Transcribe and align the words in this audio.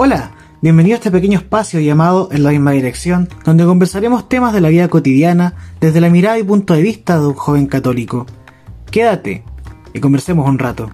Hola, 0.00 0.30
bienvenido 0.62 0.94
a 0.94 0.98
este 0.98 1.10
pequeño 1.10 1.40
espacio 1.40 1.80
llamado 1.80 2.28
En 2.30 2.44
la 2.44 2.50
misma 2.50 2.70
dirección, 2.70 3.28
donde 3.44 3.64
conversaremos 3.64 4.28
temas 4.28 4.54
de 4.54 4.60
la 4.60 4.68
vida 4.68 4.86
cotidiana 4.86 5.54
desde 5.80 6.00
la 6.00 6.08
mirada 6.08 6.38
y 6.38 6.44
punto 6.44 6.74
de 6.74 6.82
vista 6.82 7.18
de 7.18 7.26
un 7.26 7.34
joven 7.34 7.66
católico. 7.66 8.24
Quédate 8.92 9.42
y 9.92 9.98
conversemos 9.98 10.48
un 10.48 10.60
rato. 10.60 10.92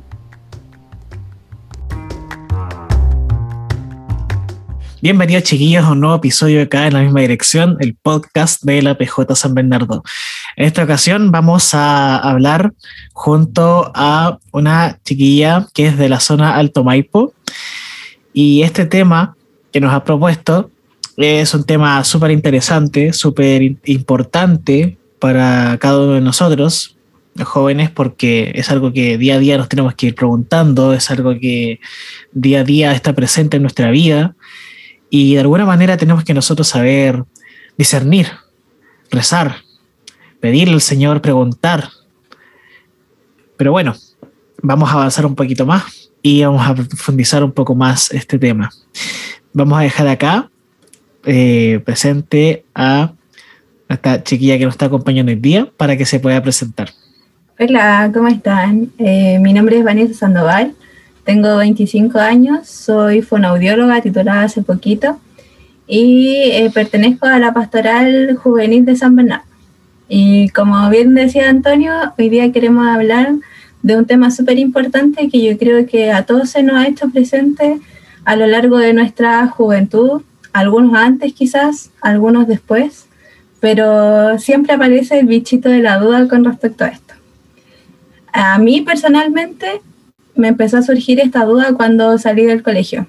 Bienvenidos 5.03 5.43
chiquillos 5.43 5.85
a 5.85 5.93
un 5.93 6.01
nuevo 6.01 6.17
episodio 6.17 6.63
acá 6.63 6.87
en 6.87 6.95
la 6.95 7.03
misma 7.03 7.21
dirección, 7.21 7.77
el 7.81 7.97
podcast 7.97 8.63
de 8.63 8.81
la 8.81 8.97
PJ 8.97 9.37
San 9.37 9.53
Bernardo. 9.53 10.03
En 10.57 10.65
esta 10.65 10.83
ocasión 10.83 11.31
vamos 11.31 11.75
a 11.75 12.17
hablar 12.17 12.73
junto 13.13 13.93
a 13.95 14.39
una 14.51 14.99
chiquilla 15.05 15.67
que 15.75 15.89
es 15.89 15.99
de 15.99 16.09
la 16.09 16.21
zona 16.21 16.57
Alto 16.57 16.85
Maipo 16.85 17.35
y 18.35 18.63
este 18.63 18.85
tema 18.85 19.37
que 19.73 19.81
nos 19.81 19.95
ha 19.95 20.05
propuesto 20.05 20.71
es 21.17 21.55
un 21.55 21.65
tema 21.65 22.03
súper 22.03 22.33
interesante, 22.33 23.13
súper 23.13 23.63
importante 23.85 24.99
para 25.21 25.79
cada 25.79 26.01
uno 26.01 26.15
de 26.15 26.21
nosotros, 26.21 26.97
los 27.37 27.47
jóvenes, 27.47 27.91
porque 27.91 28.51
es 28.57 28.71
algo 28.71 28.93
que 28.93 29.17
día 29.17 29.37
a 29.37 29.39
día 29.39 29.57
nos 29.57 29.69
tenemos 29.69 29.95
que 29.95 30.09
ir 30.09 30.17
preguntando, 30.17 30.93
es 30.93 31.11
algo 31.13 31.39
que 31.39 31.79
día 32.33 32.61
a 32.61 32.65
día 32.65 32.93
está 32.93 33.13
presente 33.13 33.57
en 33.57 33.63
nuestra 33.63 33.93
vida 33.93 34.35
y 35.11 35.35
de 35.35 35.41
alguna 35.41 35.65
manera 35.65 35.97
tenemos 35.97 36.25
que 36.25 36.35
nosotros 36.35 36.67
saber 36.67 37.23
discernir, 37.79 38.27
rezar, 39.13 39.59
pedirle 40.41 40.75
al 40.75 40.81
Señor, 40.81 41.23
preguntar. 41.23 41.89
Pero 43.57 43.71
bueno, 43.71 43.95
vamos 44.61 44.91
a 44.91 44.95
avanzar 44.95 45.25
un 45.25 45.37
poquito 45.37 45.65
más 45.67 46.04
y 46.25 46.43
vamos 46.43 46.67
a 46.67 46.75
profundizar 46.75 47.45
un 47.45 47.53
poco 47.53 47.77
más 47.77 48.11
este 48.11 48.41
tema. 48.41 48.73
Vamos 49.53 49.79
a 49.79 49.83
dejar 49.83 50.09
acá 50.09 50.51
eh, 51.25 51.81
presente 51.85 52.65
a 52.75 53.13
esta 53.89 54.25
chiquilla 54.25 54.59
que 54.59 54.65
nos 54.65 54.75
está 54.75 54.87
acompañando 54.87 55.31
hoy 55.31 55.39
día 55.39 55.69
para 55.77 55.97
que 55.97 56.05
se 56.05 56.19
pueda 56.19 56.43
presentar. 56.43 56.89
Hola, 57.61 58.11
¿cómo 58.13 58.27
están? 58.27 58.91
Eh, 58.99 59.39
mi 59.39 59.53
nombre 59.53 59.79
es 59.79 59.85
Vanessa 59.85 60.15
Sandoval 60.15 60.75
tengo 61.25 61.57
25 61.57 62.19
años, 62.19 62.69
soy 62.69 63.23
fonoaudióloga 63.23 64.03
titulada 64.03 64.43
hace 64.43 64.63
poquito 64.63 65.19
y 65.87 66.51
eh, 66.53 66.71
pertenezco 66.73 67.27
a 67.27 67.39
la 67.39 67.55
Pastoral 67.55 68.37
Juvenil 68.37 68.85
de 68.85 68.95
San 68.95 69.17
Bernardo. 69.17 69.45
Y 70.07 70.51
como 70.51 70.91
bien 70.91 71.15
decía 71.15 71.49
Antonio, 71.49 71.95
hoy 72.19 72.29
día 72.29 72.53
queremos 72.53 72.87
hablar 72.87 73.33
de 73.85 73.97
un 73.97 74.07
tema 74.07 74.31
súper 74.31 74.59
importante 74.59 75.29
que 75.29 75.45
yo 75.45 75.59
creo 75.59 75.87
que 75.87 76.11
a 76.11 76.25
todos 76.25 76.49
se 76.49 76.63
nos 76.63 76.77
ha 76.77 76.89
hecho 76.89 77.11
presente 77.11 77.81
a 78.25 78.35
lo 78.35 78.47
largo 78.47 78.79
de 78.79 78.95
nuestra 78.95 79.47
juventud, 79.47 80.23
algunos 80.55 80.95
antes 80.95 81.35
quizás, 81.35 81.91
algunos 82.01 82.49
después, 82.49 83.07
pero 83.61 84.39
siempre 84.39 84.73
aparece 84.73 85.19
el 85.19 85.27
bichito 85.27 85.69
de 85.69 85.81
la 85.81 85.99
duda 85.99 86.27
con 86.29 86.45
respecto 86.45 86.85
a 86.85 86.89
esto. 86.89 87.13
A 88.33 88.59
mí 88.59 88.81
personalmente 88.81 89.83
me 90.35 90.49
empezó 90.49 90.79
a 90.79 90.83
surgir 90.83 91.21
esta 91.21 91.45
duda 91.45 91.75
cuando 91.75 92.17
salí 92.17 92.47
del 92.47 92.63
colegio, 92.63 93.07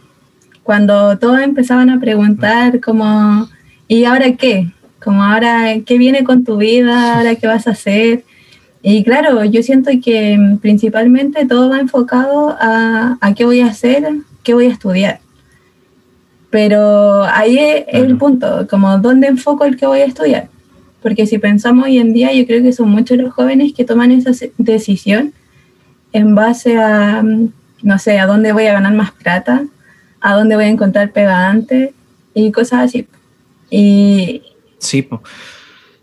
cuando 0.63 1.17
todos 1.17 1.39
empezaban 1.39 1.89
a 1.89 2.01
preguntar 2.01 2.81
como, 2.81 3.47
¿y 3.87 4.03
ahora 4.03 4.33
qué? 4.33 4.73
Como 5.01 5.23
ahora, 5.23 5.67
¿qué 5.85 5.97
viene 5.97 6.25
con 6.25 6.43
tu 6.43 6.57
vida? 6.57 7.15
¿Ahora 7.15 7.35
qué 7.35 7.47
vas 7.47 7.65
a 7.65 7.71
hacer? 7.71 8.25
Y 8.87 9.03
claro, 9.03 9.43
yo 9.45 9.63
siento 9.63 9.89
que 9.99 10.37
principalmente 10.61 11.47
todo 11.47 11.71
va 11.71 11.79
enfocado 11.79 12.55
a, 12.59 13.17
a 13.19 13.33
qué 13.33 13.43
voy 13.43 13.61
a 13.61 13.65
hacer, 13.65 14.07
qué 14.43 14.53
voy 14.53 14.67
a 14.67 14.73
estudiar. 14.73 15.21
Pero 16.51 17.23
ahí 17.23 17.57
es 17.57 17.85
el 17.87 18.15
punto, 18.15 18.67
como 18.69 18.99
dónde 18.99 19.25
enfoco 19.25 19.65
el 19.65 19.75
que 19.75 19.87
voy 19.87 20.01
a 20.01 20.05
estudiar. 20.05 20.49
Porque 21.01 21.25
si 21.25 21.39
pensamos 21.39 21.85
hoy 21.85 21.97
en 21.97 22.13
día, 22.13 22.31
yo 22.31 22.45
creo 22.45 22.61
que 22.61 22.73
son 22.73 22.89
muchos 22.89 23.17
los 23.17 23.33
jóvenes 23.33 23.73
que 23.73 23.85
toman 23.85 24.11
esa 24.11 24.29
decisión 24.59 25.33
en 26.13 26.35
base 26.35 26.77
a, 26.77 27.23
no 27.81 27.97
sé, 27.97 28.19
a 28.19 28.27
dónde 28.27 28.53
voy 28.53 28.67
a 28.67 28.73
ganar 28.73 28.93
más 28.93 29.13
plata, 29.13 29.65
a 30.21 30.35
dónde 30.35 30.57
voy 30.57 30.65
a 30.65 30.69
encontrar 30.69 31.11
pega 31.11 31.49
antes 31.49 31.89
y 32.35 32.51
cosas 32.51 32.81
así. 32.81 33.07
Y... 33.71 34.43
Sí, 34.77 35.09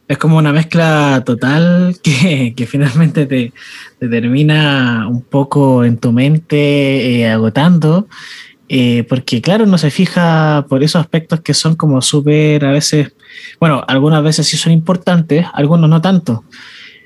es 0.09 0.19
como 0.19 0.37
una 0.37 0.53
mezcla 0.53 1.23
total 1.25 1.97
que, 2.03 2.55
que 2.57 2.67
finalmente 2.67 3.27
te, 3.27 3.53
te, 3.99 4.09
termina 4.09 5.07
un 5.09 5.23
poco 5.23 5.85
en 5.85 5.99
tu 5.99 6.13
mente 6.13 7.21
eh, 7.21 7.31
agotando, 7.31 8.09
eh, 8.69 9.05
porque 9.09 9.43
claro, 9.43 9.67
no 9.67 9.79
se 9.79 9.91
fija 9.91 10.67
por 10.69 10.83
esos 10.83 11.01
aspectos 11.01 11.41
que 11.41 11.55
son 11.55 11.77
como 11.77 12.01
súper 12.01 12.65
a 12.65 12.73
veces, 12.73 13.12
bueno, 13.61 13.85
algunas 13.87 14.23
veces 14.23 14.47
sí 14.47 14.57
son 14.57 14.73
importantes, 14.73 15.47
algunos 15.53 15.89
no 15.89 16.01
tanto. 16.01 16.45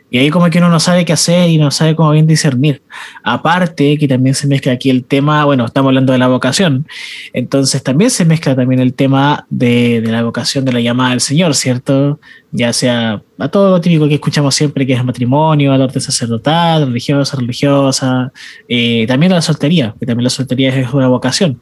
Y 0.09 0.19
ahí 0.19 0.31
como 0.31 0.49
que 0.51 0.59
uno 0.59 0.69
no 0.69 0.79
sabe 0.79 1.05
qué 1.05 1.13
hacer 1.13 1.51
y 1.51 1.59
no 1.59 1.71
sabe 1.73 1.97
cómo 1.97 2.13
bien 2.13 2.29
discernir. 2.29 2.83
Aparte 3.25 3.99
que 3.99 4.07
también 4.07 4.37
se 4.37 4.47
mezcla 4.47 4.73
aquí 4.73 4.89
el 4.89 5.05
tema, 5.05 5.45
bueno, 5.45 5.65
estamos 5.67 5.91
hablando 5.91 6.13
de 6.13 6.19
la 6.19 6.29
vocación, 6.29 6.87
entonces 7.33 7.83
también 7.83 8.11
se 8.11 8.25
mezcla 8.25 8.55
también 8.55 8.81
el 8.81 8.95
tema 8.95 9.47
de, 9.51 10.01
de 10.01 10.13
la 10.13 10.23
vocación 10.23 10.65
de 10.65 10.73
la 10.73 10.81
llamada 10.81 11.11
del 11.11 11.21
Señor, 11.21 11.55
¿cierto? 11.57 12.21
Ya 12.53 12.73
sea 12.73 13.23
a 13.39 13.49
todo 13.49 13.71
lo 13.71 13.81
típico 13.81 14.07
que 14.09 14.15
escuchamos 14.15 14.55
siempre, 14.55 14.87
que 14.87 14.93
es 14.93 15.05
matrimonio, 15.05 15.73
a 15.73 15.79
la 15.79 15.85
orden 15.85 16.01
sacerdotal, 16.01 16.87
religiosa, 16.87 17.37
religiosa, 17.37 18.33
eh, 18.69 19.07
también 19.09 19.33
a 19.33 19.37
la 19.37 19.43
soltería, 19.43 19.95
que 19.99 20.07
también 20.07 20.25
la 20.25 20.31
soltería 20.31 20.75
es 20.75 20.93
una 20.93 21.09
vocación. 21.09 21.61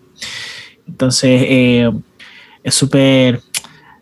Entonces, 0.86 1.42
eh, 1.46 1.90
es 2.62 2.74
súper 2.74 3.40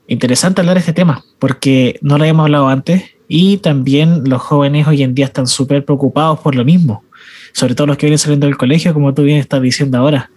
interesante 0.08 0.60
hablar 0.60 0.74
de 0.74 0.80
este 0.80 0.92
tema, 0.92 1.24
porque 1.38 1.98
no 2.02 2.18
lo 2.18 2.24
habíamos 2.24 2.44
hablado 2.44 2.68
antes 2.68 3.11
y 3.34 3.56
también 3.56 4.24
los 4.28 4.42
jóvenes 4.42 4.86
hoy 4.86 5.02
en 5.02 5.14
día 5.14 5.24
están 5.24 5.46
súper 5.46 5.86
preocupados 5.86 6.38
por 6.40 6.54
lo 6.54 6.66
mismo, 6.66 7.02
sobre 7.52 7.74
todo 7.74 7.86
los 7.86 7.96
que 7.96 8.04
vienen 8.04 8.18
saliendo 8.18 8.46
del 8.46 8.58
colegio, 8.58 8.92
como 8.92 9.14
tú 9.14 9.22
bien 9.22 9.38
estás 9.38 9.62
diciendo 9.62 9.96
ahora. 9.96 10.30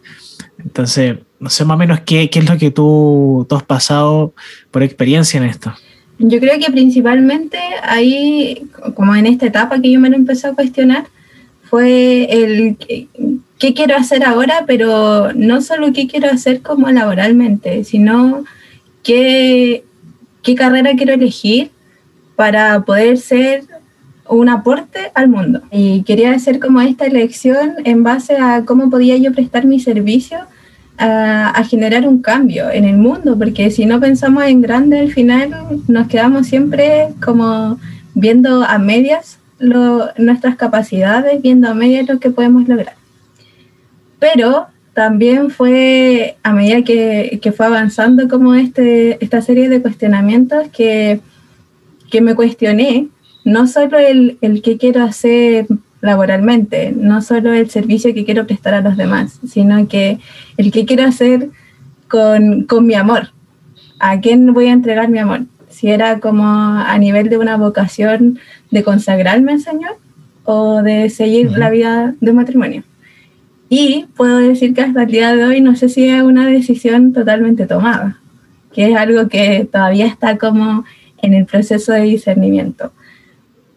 Entonces, 0.64 1.18
no 1.42 1.50
sé 1.50 1.66
más 1.66 1.76
o 1.76 1.78
menos 1.78 2.00
qué, 2.06 2.30
qué 2.30 2.40
es 2.40 2.50
lo 2.50 2.58
que 2.58 2.72
tú, 2.72 3.46
tú 3.50 3.56
has 3.58 3.64
pasado 3.64 4.34
por 4.72 4.82
experiencia 4.82 5.38
en 5.38 5.44
esto. 5.44 5.74
Yo 6.20 6.40
creo 6.40 6.58
que 6.58 6.72
principalmente 6.72 7.60
ahí, 7.84 8.66
como 8.94 9.14
en 9.14 9.26
esta 9.26 9.48
etapa 9.48 9.82
que 9.82 9.92
yo 9.92 10.00
me 10.00 10.10
lo 10.10 10.16
empecé 10.16 10.48
a 10.48 10.54
cuestionar, 10.54 11.06
fue 11.64 12.30
el 12.32 12.78
qué 13.60 13.74
quiero 13.74 13.98
hacer 13.98 14.24
ahora, 14.24 14.64
pero 14.66 15.34
no 15.34 15.62
solo 15.62 15.92
qué 15.92 16.08
quiero 16.08 16.30
hacer 16.30 16.62
como 16.62 16.90
laboralmente, 16.90 17.84
sino 17.84 18.46
qué, 19.04 19.84
qué 20.44 20.56
carrera 20.56 20.94
quiero 20.96 21.16
elegir 21.16 21.75
para 22.36 22.82
poder 22.82 23.18
ser 23.18 23.64
un 24.28 24.50
aporte 24.50 25.12
al 25.14 25.30
mundo. 25.30 25.62
Y 25.72 26.04
quería 26.04 26.34
hacer 26.34 26.60
como 26.60 26.82
esta 26.82 27.06
elección 27.06 27.76
en 27.84 28.04
base 28.04 28.38
a 28.38 28.64
cómo 28.66 28.90
podía 28.90 29.18
yo 29.18 29.32
prestar 29.34 29.66
mi 29.66 29.80
servicio 29.80 30.40
a, 30.98 31.64
generar 31.70 32.08
un 32.08 32.22
cambio 32.22 32.70
en 32.70 32.86
el 32.86 32.98
mundo, 32.98 33.38
porque 33.38 33.70
si 33.70 33.86
no 33.86 34.00
pensamos 34.00 34.46
en 34.46 34.62
grande, 34.62 35.00
al 35.00 35.12
final 35.12 35.82
nos 35.88 36.08
quedamos 36.08 36.48
siempre 36.48 37.10
como 37.24 37.78
viendo 38.14 38.64
a 38.64 38.78
medias 38.78 39.40
nuestras 39.60 40.56
capacidades, 40.56 41.42
viendo 41.42 41.70
a 41.70 41.74
medias 41.74 42.08
lo 42.08 42.20
que 42.20 42.30
podemos 42.30 42.68
lograr. 42.68 42.96
Pero 44.20 44.68
también 44.94 45.50
fue 45.50 46.38
a 46.44 46.54
medida 46.54 46.82
que, 46.84 47.40
que 47.42 47.52
fue 47.52 47.66
avanzando 47.66 48.30
como 48.30 48.54
este, 48.56 49.24
esta 49.24 49.42
serie 49.42 49.68
de 49.68 49.82
cuestionamientos 49.82 50.68
que 50.70 51.20
que 52.16 52.22
me 52.22 52.34
cuestioné 52.34 53.10
no 53.44 53.68
solo 53.68 54.00
el, 54.00 54.38
el 54.40 54.62
qué 54.62 54.78
quiero 54.78 55.04
hacer 55.04 55.68
laboralmente, 56.00 56.94
no 56.96 57.22
solo 57.22 57.52
el 57.52 57.70
servicio 57.70 58.14
que 58.14 58.24
quiero 58.24 58.48
prestar 58.48 58.74
a 58.74 58.80
los 58.80 58.96
demás, 58.96 59.42
sino 59.46 59.86
que 59.90 60.20
el 60.56 60.72
qué 60.72 60.86
quiero 60.86 61.04
hacer 61.04 61.50
con, 62.08 62.64
con 62.64 62.88
mi 62.88 62.94
amor, 62.94 63.32
a 64.00 64.22
quién 64.22 64.54
voy 64.54 64.68
a 64.68 64.72
entregar 64.72 65.10
mi 65.10 65.20
amor, 65.20 65.42
si 65.68 65.90
era 65.90 66.22
como 66.22 66.46
a 66.46 66.98
nivel 67.00 67.28
de 67.28 67.38
una 67.38 67.58
vocación 67.58 68.40
de 68.72 68.82
consagrarme 68.82 69.52
al 69.52 69.60
Señor 69.60 69.98
o 70.46 70.84
de 70.84 71.10
seguir 71.10 71.52
la 71.52 71.70
vida 71.70 72.16
de 72.22 72.32
matrimonio. 72.32 72.84
Y 73.68 74.06
puedo 74.16 74.38
decir 74.38 74.74
que 74.74 74.84
hasta 74.84 75.04
el 75.04 75.12
día 75.12 75.36
de 75.36 75.44
hoy 75.44 75.60
no 75.60 75.76
sé 75.76 75.90
si 75.90 76.08
es 76.08 76.24
una 76.24 76.48
decisión 76.48 77.12
totalmente 77.12 77.68
tomada, 77.68 78.22
que 78.72 78.90
es 78.90 78.96
algo 78.96 79.28
que 79.28 79.68
todavía 79.70 80.06
está 80.06 80.38
como 80.38 80.86
en 81.22 81.34
el 81.34 81.46
proceso 81.46 81.94
de 81.94 82.02
discernimiento, 82.02 82.92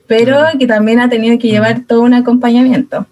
pero 0.07 0.39
que 0.59 0.67
también 0.67 1.01
ha 1.01 1.09
tenido 1.09 1.39
que 1.39 1.49
llevar 1.49 1.83
todo 1.87 2.03
un 2.03 2.15
acompañamiento, 2.15 3.07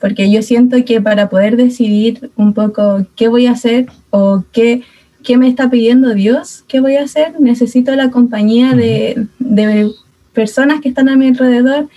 porque 0.00 0.30
yo 0.30 0.42
siento 0.42 0.84
que 0.84 1.00
para 1.00 1.28
poder 1.28 1.56
decidir 1.56 2.30
un 2.36 2.52
poco 2.52 3.06
qué 3.14 3.28
voy 3.28 3.46
a 3.46 3.52
hacer 3.52 3.86
o 4.10 4.44
qué, 4.52 4.82
qué 5.22 5.36
me 5.36 5.48
está 5.48 5.70
pidiendo 5.70 6.14
Dios, 6.14 6.64
qué 6.66 6.80
voy 6.80 6.96
a 6.96 7.04
hacer, 7.04 7.40
necesito 7.40 7.94
la 7.94 8.10
compañía 8.10 8.74
de, 8.74 9.26
de 9.38 9.90
personas 10.32 10.80
que 10.80 10.88
están 10.88 11.08
a 11.08 11.16
mi 11.16 11.28
alrededor, 11.28 11.88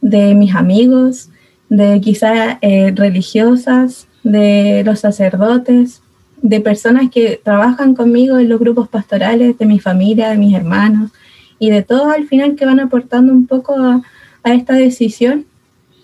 de 0.00 0.34
mis 0.34 0.54
amigos, 0.54 1.28
de 1.68 2.00
quizás 2.00 2.58
eh, 2.60 2.92
religiosas, 2.94 4.08
de 4.24 4.82
los 4.84 5.00
sacerdotes, 5.00 6.02
de 6.42 6.60
personas 6.60 7.10
que 7.10 7.40
trabajan 7.42 7.94
conmigo 7.94 8.38
en 8.38 8.48
los 8.48 8.58
grupos 8.58 8.88
pastorales, 8.88 9.56
de 9.56 9.66
mi 9.66 9.78
familia, 9.78 10.30
de 10.30 10.36
mis 10.36 10.54
hermanos 10.54 11.12
y 11.62 11.70
de 11.70 11.82
todos 11.84 12.12
al 12.12 12.26
final 12.26 12.56
que 12.56 12.66
van 12.66 12.80
aportando 12.80 13.32
un 13.32 13.46
poco 13.46 13.76
a, 13.76 14.02
a 14.42 14.52
esta 14.52 14.74
decisión, 14.74 15.44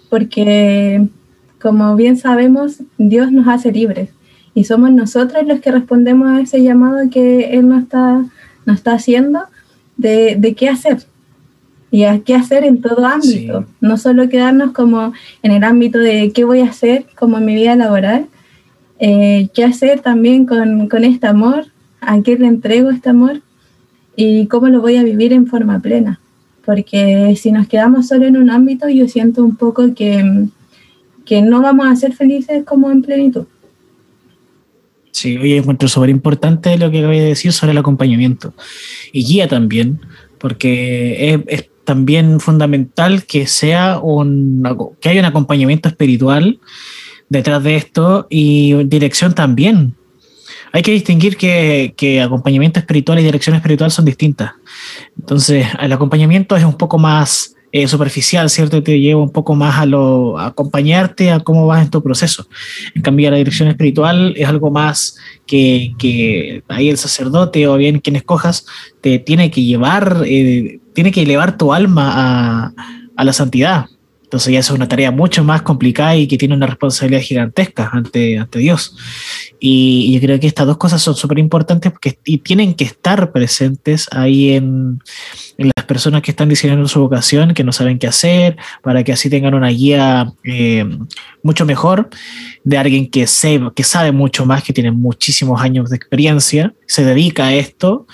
porque 0.08 1.04
como 1.60 1.96
bien 1.96 2.16
sabemos, 2.16 2.76
Dios 2.96 3.32
nos 3.32 3.48
hace 3.48 3.72
libres 3.72 4.10
y 4.54 4.62
somos 4.62 4.92
nosotros 4.92 5.44
los 5.44 5.58
que 5.58 5.72
respondemos 5.72 6.28
a 6.28 6.40
ese 6.40 6.62
llamado 6.62 7.10
que 7.10 7.58
Él 7.58 7.66
nos 7.66 7.82
está, 7.82 8.24
nos 8.66 8.76
está 8.76 8.92
haciendo 8.92 9.40
de, 9.96 10.36
de 10.36 10.54
qué 10.54 10.68
hacer 10.68 10.98
y 11.90 12.04
a 12.04 12.20
qué 12.20 12.36
hacer 12.36 12.62
en 12.62 12.80
todo 12.80 13.04
ámbito, 13.04 13.64
no 13.80 13.96
solo 13.96 14.28
quedarnos 14.28 14.70
como 14.70 15.12
en 15.42 15.50
el 15.50 15.64
ámbito 15.64 15.98
de 15.98 16.30
qué 16.32 16.44
voy 16.44 16.60
a 16.60 16.66
hacer 16.66 17.04
como 17.18 17.38
en 17.38 17.46
mi 17.46 17.56
vida 17.56 17.74
laboral, 17.74 18.26
eh, 19.00 19.48
qué 19.54 19.64
hacer 19.64 20.02
también 20.02 20.46
con, 20.46 20.88
con 20.88 21.02
este 21.02 21.26
amor, 21.26 21.66
a 22.00 22.22
qué 22.22 22.38
le 22.38 22.46
entrego 22.46 22.90
este 22.90 23.08
amor 23.08 23.42
y 24.20 24.48
cómo 24.48 24.66
lo 24.66 24.80
voy 24.80 24.96
a 24.96 25.04
vivir 25.04 25.32
en 25.32 25.46
forma 25.46 25.78
plena. 25.78 26.20
Porque 26.66 27.34
si 27.40 27.52
nos 27.52 27.68
quedamos 27.68 28.08
solo 28.08 28.26
en 28.26 28.36
un 28.36 28.50
ámbito, 28.50 28.88
yo 28.88 29.06
siento 29.06 29.44
un 29.44 29.54
poco 29.54 29.94
que, 29.94 30.48
que 31.24 31.40
no 31.40 31.62
vamos 31.62 31.86
a 31.86 31.94
ser 31.94 32.14
felices 32.14 32.64
como 32.64 32.90
en 32.90 33.02
plenitud. 33.02 33.46
Sí, 35.12 35.36
hoy 35.36 35.52
encuentro 35.54 35.86
súper 35.86 36.10
importante 36.10 36.76
lo 36.78 36.90
que 36.90 36.98
acabé 36.98 37.20
de 37.20 37.28
decir 37.28 37.52
sobre 37.52 37.70
el 37.70 37.78
acompañamiento 37.78 38.54
y 39.12 39.24
guía 39.24 39.46
también, 39.46 40.00
porque 40.38 41.34
es, 41.34 41.40
es 41.46 41.70
también 41.84 42.40
fundamental 42.40 43.24
que 43.24 43.46
sea 43.46 44.00
un 44.00 44.64
que 45.00 45.10
haya 45.10 45.20
un 45.20 45.26
acompañamiento 45.26 45.88
espiritual 45.88 46.58
detrás 47.28 47.62
de 47.62 47.76
esto 47.76 48.26
y 48.30 48.74
dirección 48.84 49.32
también. 49.32 49.94
Hay 50.72 50.82
que 50.82 50.92
distinguir 50.92 51.36
que, 51.36 51.94
que, 51.96 52.20
acompañamiento 52.20 52.78
espiritual 52.78 53.18
y 53.18 53.22
dirección 53.22 53.56
espiritual 53.56 53.90
son 53.90 54.04
distintas. 54.04 54.52
Entonces, 55.18 55.66
el 55.80 55.92
acompañamiento 55.92 56.56
es 56.56 56.64
un 56.64 56.76
poco 56.76 56.98
más 56.98 57.54
eh, 57.70 57.86
superficial, 57.86 58.48
¿cierto? 58.48 58.82
Te 58.82 58.98
lleva 58.98 59.20
un 59.20 59.30
poco 59.30 59.54
más 59.54 59.78
a, 59.78 59.84
lo, 59.84 60.38
acompañarte 60.38 61.30
a 61.30 61.40
cómo 61.40 61.66
vas 61.66 61.82
en 61.82 61.90
tu 61.90 62.02
proceso. 62.02 62.46
En 62.94 63.02
cambio, 63.02 63.30
la 63.30 63.36
dirección 63.36 63.68
espiritual 63.68 64.32
es 64.38 64.48
algo 64.48 64.70
más 64.70 65.18
que, 65.46 65.92
que 65.98 66.62
ahí 66.68 66.88
el 66.88 66.96
sacerdote 66.96 67.68
o 67.68 67.76
bien 67.76 68.00
quien 68.00 68.16
escojas 68.16 68.64
te 69.02 69.18
tiene 69.18 69.50
que 69.50 69.64
llevar, 69.64 70.22
eh, 70.24 70.80
tiene 70.94 71.12
que 71.12 71.22
elevar 71.22 71.58
tu 71.58 71.74
alma 71.74 72.12
a, 72.14 72.72
a 73.16 73.24
la 73.24 73.34
santidad. 73.34 73.86
Entonces 74.28 74.52
ya 74.52 74.58
es 74.58 74.70
una 74.70 74.86
tarea 74.86 75.10
mucho 75.10 75.42
más 75.42 75.62
complicada 75.62 76.14
y 76.14 76.26
que 76.26 76.36
tiene 76.36 76.54
una 76.54 76.66
responsabilidad 76.66 77.22
gigantesca 77.22 77.88
ante, 77.90 78.38
ante 78.38 78.58
Dios. 78.58 78.94
Y, 79.58 80.12
yo 80.12 80.20
creo 80.20 80.38
que 80.38 80.46
estas 80.46 80.66
dos 80.66 80.76
cosas 80.76 81.00
son 81.00 81.14
súper 81.14 81.38
importantes 81.38 81.90
porque 81.90 82.18
y 82.26 82.36
tienen 82.36 82.74
que 82.74 82.84
estar 82.84 83.32
presentes 83.32 84.06
ahí 84.12 84.52
en, 84.52 85.00
en, 85.56 85.70
las 85.74 85.86
personas 85.86 86.20
que 86.20 86.32
están 86.32 86.50
diseñando 86.50 86.86
su 86.88 87.00
vocación, 87.00 87.54
que 87.54 87.64
no 87.64 87.72
saben 87.72 87.98
qué 87.98 88.06
hacer, 88.06 88.58
para 88.82 89.02
que 89.02 89.14
así 89.14 89.30
tengan 89.30 89.54
una 89.54 89.68
guía 89.68 90.30
eh, 90.44 90.84
mucho 91.42 91.64
mejor 91.64 92.10
de 92.64 92.76
alguien 92.76 93.10
que, 93.10 93.26
se, 93.26 93.58
que 93.74 93.82
sabe 93.82 94.12
mucho 94.12 94.44
más, 94.44 94.62
que 94.62 94.74
tiene 94.74 94.90
muchísimos 94.90 95.62
años 95.62 95.88
de 95.88 95.96
experiencia, 95.96 96.74
se 96.86 97.02
dedica 97.02 97.46
a 97.46 97.54
esto 97.54 98.06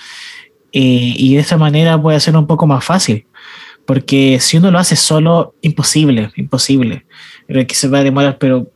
eh, 0.71 1.13
y 1.17 1.35
de 1.35 1.41
esta 1.41 1.57
manera 1.57 2.01
puede 2.01 2.21
ser 2.21 2.37
un 2.37 2.47
poco 2.47 2.67
más 2.67 2.85
fácil 2.85 3.25
porque 3.85 4.39
si 4.39 4.57
uno 4.57 4.71
lo 4.71 4.79
hace 4.79 4.95
solo, 4.95 5.55
imposible, 5.61 6.31
imposible. 6.35 7.05
Que 7.47 7.75
se 7.75 7.87
va 7.87 7.99
a 7.99 8.03
demorar, 8.03 8.37
pero 8.39 8.67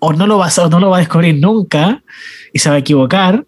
o 0.00 0.12
no 0.12 0.26
lo 0.26 0.38
va 0.38 0.48
a, 0.48 0.68
no 0.68 0.80
lo 0.80 0.90
va 0.90 0.96
a 0.96 1.00
descubrir 1.00 1.36
nunca 1.36 2.02
y 2.52 2.58
se 2.58 2.68
va 2.68 2.76
a 2.76 2.78
equivocar, 2.78 3.44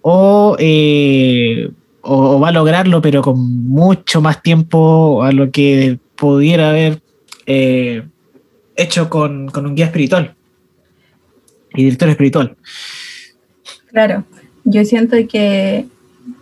o, 0.00 0.56
eh, 0.58 1.70
o, 2.00 2.40
va 2.40 2.48
a 2.48 2.52
lograrlo, 2.52 3.02
pero 3.02 3.22
con 3.22 3.68
mucho 3.68 4.20
más 4.20 4.42
tiempo 4.42 5.22
a 5.22 5.32
lo 5.32 5.50
que 5.50 5.98
pudiera 6.16 6.70
haber 6.70 7.02
eh, 7.46 8.02
hecho 8.76 9.10
con, 9.10 9.48
con, 9.48 9.66
un 9.66 9.74
guía 9.74 9.86
espiritual 9.86 10.34
y 11.74 11.84
director 11.84 12.08
espiritual. 12.08 12.56
Claro, 13.88 14.24
yo 14.64 14.84
siento 14.84 15.16
que, 15.28 15.86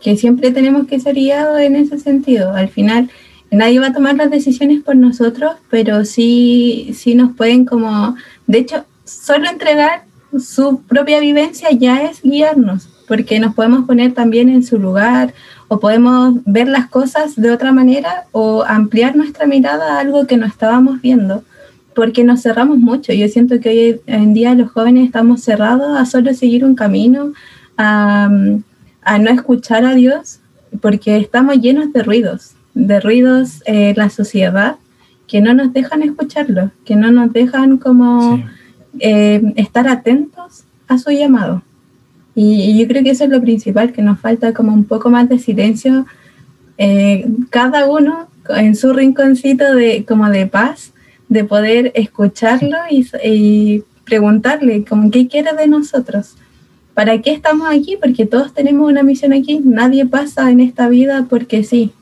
que 0.00 0.17
siempre 0.17 0.50
tenemos 0.53 0.87
que 0.87 1.00
ser 1.00 1.14
guiados 1.14 1.61
en 1.61 1.76
ese 1.76 1.99
sentido. 1.99 2.53
Al 2.53 2.69
final, 2.69 3.11
nadie 3.50 3.81
va 3.81 3.88
a 3.88 3.93
tomar 3.93 4.17
las 4.17 4.31
decisiones 4.31 4.82
por 4.82 4.97
nosotros, 4.97 5.52
pero 5.70 6.05
sí, 6.05 6.93
sí 6.94 7.14
nos 7.14 7.35
pueden 7.35 7.64
como, 7.64 8.17
de 8.47 8.58
hecho, 8.58 8.85
solo 9.05 9.49
entregar 9.49 10.05
su 10.38 10.82
propia 10.82 11.20
vivencia 11.20 11.70
ya 11.73 12.02
es 12.02 12.23
guiarnos, 12.23 12.88
porque 13.08 13.41
nos 13.41 13.55
podemos 13.55 13.87
poner 13.87 14.12
también 14.12 14.49
en 14.49 14.62
su 14.62 14.79
lugar 14.79 15.35
o 15.67 15.81
podemos 15.81 16.35
ver 16.44 16.69
las 16.69 16.88
cosas 16.88 17.35
de 17.35 17.50
otra 17.50 17.73
manera 17.73 18.25
o 18.32 18.62
ampliar 18.62 19.17
nuestra 19.17 19.47
mirada 19.47 19.96
a 19.96 20.00
algo 20.00 20.26
que 20.26 20.37
no 20.37 20.46
estábamos 20.46 21.00
viendo, 21.00 21.43
porque 21.94 22.23
nos 22.23 22.43
cerramos 22.43 22.79
mucho. 22.79 23.12
Yo 23.12 23.26
siento 23.29 23.58
que 23.61 23.69
hoy 23.69 24.00
en 24.06 24.32
día 24.32 24.55
los 24.55 24.70
jóvenes 24.70 25.06
estamos 25.06 25.43
cerrados 25.43 25.96
a 25.99 26.06
solo 26.06 26.32
seguir 26.35 26.64
un 26.64 26.76
camino, 26.76 27.32
a, 27.76 28.31
a 29.03 29.19
no 29.19 29.31
escuchar 29.31 29.85
a 29.85 29.94
Dios, 29.94 30.38
porque 30.81 31.17
estamos 31.17 31.56
llenos 31.61 31.93
de 31.93 32.05
ruidos 32.05 32.55
de 32.75 33.00
ruidos 33.00 33.62
eh, 33.67 33.94
la 33.96 34.11
sociedad 34.11 34.76
que 35.26 35.40
no 35.40 35.55
nos 35.55 35.72
dejan 35.72 36.02
escucharlo, 36.02 36.72
que 36.84 36.96
no 36.96 37.12
nos 37.12 37.32
dejan 37.32 37.78
como 37.78 38.37
sí. 38.37 38.44
eh, 38.99 39.52
estar 39.56 39.87
atentos 39.88 40.64
a 40.88 40.99
su 40.99 41.11
llamado. 41.11 41.62
Y, 42.34 42.62
y, 42.62 42.81
yo 42.81 42.88
creo 42.88 43.05
que 43.05 43.11
eso 43.11 43.25
es 43.25 43.31
lo 43.31 43.40
principal, 43.40 43.93
que 43.93 44.02
nos 44.02 44.19
falta 44.19 44.52
como 44.52 44.72
un 44.72 44.84
poco 44.84 45.11
más 45.11 45.28
de 45.28 45.38
silencio, 45.38 46.06
eh, 46.78 47.28
cada 47.50 47.88
uno 47.88 48.28
en 48.49 48.75
su 48.75 48.93
rinconcito 48.93 49.75
de, 49.75 50.05
como 50.05 50.28
de 50.31 50.46
paz, 50.46 50.93
de 51.28 51.44
poder 51.44 51.93
escucharlo 51.94 52.76
y, 52.90 53.06
y 53.25 53.84
preguntarle 54.05 54.84
como 54.84 55.11
qué 55.11 55.28
quiere 55.28 55.52
de 55.52 55.69
nosotros. 55.69 56.37
¿Para 56.94 57.22
qué 57.22 57.32
estamos 57.32 57.69
aquí? 57.70 57.96
Porque 58.00 58.26
todos 58.26 58.52
tenemos 58.52 58.90
una 58.90 59.02
misión 59.05 59.32
aquí. 59.32 59.61
Nadie 59.62 60.06
pasa 60.06 60.50
en 60.50 60.61
esta 60.61 60.88
vida 60.88 61.26
porque 61.31 61.62
sí. 61.62 61.93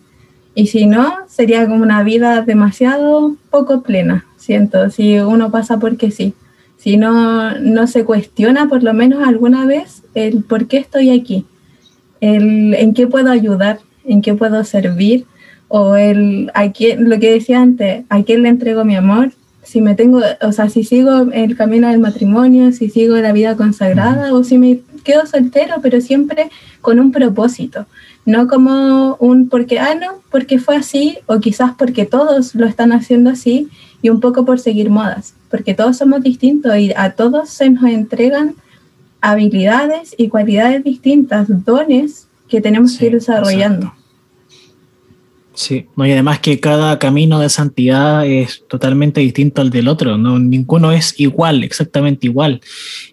Y 0.59 0.67
si 0.67 0.87
no, 0.87 1.19
sería 1.29 1.69
como 1.69 1.85
una 1.85 2.03
vida 2.03 2.43
demasiado 2.43 3.37
poco 3.49 3.83
plena, 3.83 4.27
siento, 4.37 4.91
si 4.91 5.21
uno 5.21 5.53
pasa 5.53 5.79
porque 5.79 6.11
sí. 6.11 6.35
Si 6.79 6.97
no, 6.97 7.57
no 7.61 7.87
se 7.87 8.05
cuestiona 8.05 8.69
por 8.69 8.83
lo 8.83 8.93
menos 8.93 9.25
alguna 9.25 9.67
vez 9.67 10.03
el 10.15 10.43
por 10.43 10.67
qué 10.67 10.79
estoy 10.79 11.11
aquí, 11.11 11.47
el 12.21 12.75
en 12.75 12.93
qué 12.93 13.07
puedo 13.07 13.31
ayudar, 13.31 13.79
en 14.05 14.21
qué 14.21 14.35
puedo 14.35 14.65
servir, 14.65 15.27
o 15.69 15.95
el 15.95 16.51
a 16.55 16.73
quién, 16.73 17.09
lo 17.09 17.21
que 17.21 17.35
decía 17.35 17.63
antes, 17.63 18.05
a 18.09 18.25
quién 18.25 18.43
le 18.43 18.49
entrego 18.49 18.85
mi 18.85 18.97
amor, 18.97 19.31
si 19.63 19.81
me 19.81 19.95
tengo, 19.95 20.23
o 20.41 20.51
sea, 20.51 20.69
si 20.71 20.83
sigo 20.83 21.29
el 21.33 21.57
camino 21.57 21.87
del 21.89 22.01
matrimonio, 22.01 22.73
si 22.73 22.91
sigo 22.91 23.17
la 23.19 23.31
vida 23.31 23.57
consagrada, 23.57 24.35
o 24.35 24.43
si 24.43 24.59
me 24.59 24.81
quedo 25.03 25.27
soltero, 25.27 25.77
pero 25.83 26.01
siempre 26.01 26.51
con 26.81 26.99
un 27.01 27.13
propósito 27.13 27.87
no 28.29 28.47
como 28.47 29.17
un 29.21 29.49
porque, 29.49 29.79
ah, 29.79 29.95
no, 29.95 30.21
porque 30.31 30.59
fue 30.59 30.77
así, 30.77 31.19
o 31.25 31.41
quizás 31.41 31.73
porque 31.79 32.05
todos 32.05 32.55
lo 32.55 32.67
están 32.67 32.93
haciendo 32.93 33.31
así, 33.31 33.69
y 34.03 34.11
un 34.11 34.21
poco 34.21 34.45
por 34.45 34.61
seguir 34.61 34.91
modas, 34.91 35.33
porque 35.51 35.73
todos 35.73 35.97
somos 35.97 36.23
distintos 36.23 36.77
y 36.77 36.93
a 36.95 37.13
todos 37.13 37.49
se 37.49 37.71
nos 37.71 37.85
entregan 37.85 38.55
habilidades 39.23 40.15
y 40.19 40.29
cualidades 40.29 40.85
distintas, 40.85 41.47
dones 41.65 42.29
que 42.51 42.61
tenemos 42.61 42.93
sí, 42.93 42.99
que 42.99 43.07
ir 43.07 43.13
desarrollando. 43.13 43.87
Exacto. 43.87 43.98
Sí, 45.59 45.89
no, 45.97 46.07
y 46.07 46.13
además 46.13 46.39
que 46.39 46.61
cada 46.61 47.01
camino 47.01 47.41
de 47.41 47.49
santidad 47.49 48.25
es 48.25 48.63
totalmente 48.69 49.21
distinto 49.21 49.61
al 49.61 49.71
del 49.71 49.89
otro, 49.89 50.17
no 50.17 50.39
ninguno 50.39 50.93
es 50.93 51.19
igual, 51.19 51.65
exactamente 51.65 52.29
igual. 52.29 52.61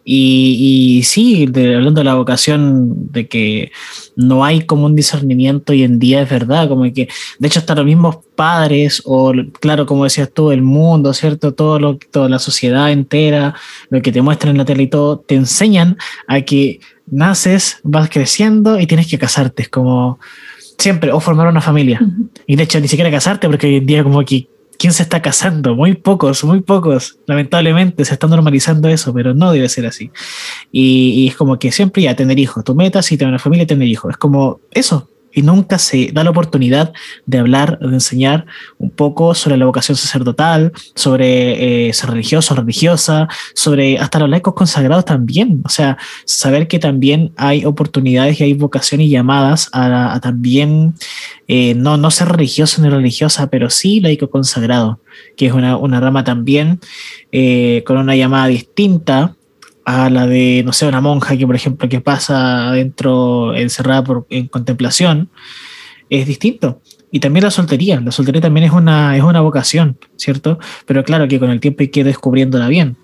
Y, 0.03 1.01
sí, 1.05 1.47
de, 1.47 1.73
hablando 1.75 2.01
de 2.01 2.05
la 2.05 2.13
vocación, 2.13 3.11
de 3.11 3.27
que 3.27 3.71
no 4.15 4.45
hay 4.45 4.61
como 4.61 4.85
un 4.85 4.95
discernimiento 4.95 5.73
hoy 5.73 5.81
en 5.81 5.97
día, 5.97 6.21
es 6.21 6.29
verdad, 6.29 6.69
como 6.69 6.83
que 6.93 7.09
de 7.39 7.47
hecho 7.47 7.57
hasta 7.57 7.73
los 7.73 7.85
mismos 7.85 8.17
padres, 8.35 9.01
o 9.05 9.33
claro, 9.59 9.87
como 9.87 10.03
decías 10.03 10.31
tú, 10.31 10.51
el 10.51 10.61
mundo, 10.61 11.15
¿cierto? 11.15 11.55
Todo 11.55 11.79
lo, 11.79 11.97
toda 11.97 12.29
la 12.29 12.37
sociedad 12.37 12.91
entera, 12.91 13.55
lo 13.89 14.03
que 14.03 14.11
te 14.11 14.21
muestran 14.21 14.51
en 14.51 14.59
la 14.59 14.65
tele 14.65 14.83
y 14.83 14.87
todo, 14.87 15.17
te 15.17 15.33
enseñan 15.33 15.97
a 16.27 16.41
que 16.41 16.79
naces, 17.07 17.79
vas 17.81 18.07
creciendo 18.07 18.79
y 18.79 18.85
tienes 18.85 19.07
que 19.07 19.17
casarte, 19.17 19.63
es 19.63 19.69
como 19.69 20.19
siempre, 20.77 21.11
o 21.11 21.19
formar 21.19 21.47
una 21.47 21.61
familia. 21.61 21.99
Uh 22.01 22.05
-huh. 22.05 22.29
Y 22.47 22.55
de 22.55 22.63
hecho, 22.63 22.79
ni 22.79 22.87
siquiera 22.87 23.11
casarte, 23.11 23.47
porque 23.47 23.67
hoy 23.67 23.75
en 23.77 23.85
día 23.85 24.03
como 24.03 24.23
que, 24.23 24.47
¿quién 24.77 24.93
se 24.93 25.03
está 25.03 25.21
casando? 25.21 25.75
Muy 25.75 25.95
pocos, 25.95 26.43
muy 26.43 26.61
pocos. 26.61 27.17
Lamentablemente 27.27 28.05
se 28.05 28.13
está 28.13 28.27
normalizando 28.27 28.87
eso, 28.89 29.13
pero 29.13 29.33
no 29.33 29.51
debe 29.51 29.69
ser 29.69 29.85
así. 29.85 30.11
Y, 30.71 31.23
y 31.23 31.27
es 31.27 31.35
como 31.35 31.57
que 31.57 31.71
siempre 31.71 32.03
ya 32.03 32.15
tener 32.15 32.37
hijos, 32.39 32.63
tu 32.63 32.75
meta 32.75 33.01
sí 33.01 33.17
tener 33.17 33.29
una 33.29 33.39
familia 33.39 33.65
tener 33.65 33.87
hijos. 33.87 34.11
Es 34.11 34.17
como 34.17 34.59
eso. 34.71 35.09
Y 35.35 35.41
nunca 35.41 35.77
se 35.77 36.11
da 36.13 36.23
la 36.23 36.29
oportunidad 36.29 36.93
de 37.25 37.37
hablar, 37.37 37.77
de 37.79 37.87
enseñar 37.87 38.45
un 38.77 38.89
poco 38.89 39.35
sobre 39.35 39.57
la 39.57 39.65
vocación 39.65 39.97
sacerdotal, 39.97 40.71
sobre 40.95 41.89
eh, 41.89 41.93
ser 41.93 42.09
religioso, 42.11 42.55
religiosa, 42.55 43.27
sobre 43.53 43.99
hasta 43.99 44.19
los 44.19 44.29
laicos 44.29 44.53
consagrados 44.53 45.03
también. 45.03 45.61
O 45.65 45.69
sea, 45.69 45.97
saber 46.23 46.69
que 46.69 46.79
también 46.79 47.33
hay 47.35 47.65
oportunidades 47.65 48.39
y 48.39 48.45
hay 48.45 48.53
vocaciones 48.53 49.07
y 49.07 49.09
llamadas 49.09 49.69
a, 49.73 50.19
también 50.21 50.93
eh, 51.49 51.75
no, 51.75 51.97
no 51.97 52.09
ser 52.11 52.29
religioso 52.29 52.81
ni 52.81 52.89
religiosa, 52.89 53.49
pero 53.49 53.69
sí 53.69 53.99
laico 53.99 54.29
consagrado, 54.29 55.01
que 55.35 55.47
es 55.47 55.53
una, 55.53 55.75
una 55.75 55.99
rama 55.99 56.23
también 56.23 56.79
eh, 57.33 57.83
con 57.85 57.97
una 57.97 58.15
llamada 58.15 58.47
distinta 58.47 59.35
a 59.85 60.09
la 60.09 60.25
de, 60.25 60.63
no 60.65 60.73
sé, 60.73 60.87
una 60.87 60.99
monja 60.99 61.37
que, 61.37 61.45
por 61.45 61.55
ejemplo, 61.55 61.87
que 61.87 62.01
pasa 62.01 62.69
adentro 62.69 63.55
encerrada 63.55 64.03
por, 64.03 64.25
en 64.29 64.47
contemplación, 64.47 65.29
es 66.09 66.25
distinto. 66.25 66.81
Y 67.11 67.19
también 67.19 67.43
la 67.43 67.51
soltería. 67.51 68.01
La 68.01 68.11
soltería 68.11 68.41
también 68.41 68.65
es 68.65 68.73
una, 68.73 69.15
es 69.15 69.23
una 69.23 69.41
vocación, 69.41 69.97
¿cierto? 70.17 70.59
Pero 70.85 71.03
claro 71.03 71.27
que 71.27 71.39
con 71.39 71.51
el 71.51 71.59
tiempo 71.59 71.81
hay 71.81 71.89
que 71.89 71.99
ir 72.01 72.05
descubriéndola 72.05 72.67
bien. 72.67 72.97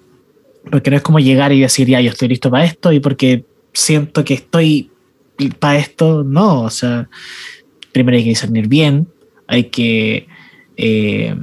Porque 0.69 0.89
no 0.89 0.97
es 0.97 1.03
como 1.03 1.19
llegar 1.19 1.51
y 1.53 1.61
decir, 1.61 1.88
ya, 1.88 2.01
yo 2.01 2.09
estoy 2.09 2.27
listo 2.27 2.50
para 2.50 2.65
esto 2.65 2.91
y 2.91 3.00
porque 3.00 3.45
siento 3.73 4.25
que 4.25 4.33
estoy 4.33 4.89
para 5.59 5.77
esto, 5.77 6.23
no. 6.23 6.63
O 6.63 6.69
sea, 6.69 7.09
primero 7.91 8.17
hay 8.17 8.23
que 8.23 8.29
discernir 8.29 8.67
bien, 8.67 9.07
hay 9.47 9.65
que 9.65 10.27
eh, 10.77 11.35